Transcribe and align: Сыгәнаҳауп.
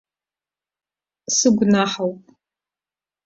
Сыгәнаҳауп. 1.35 2.19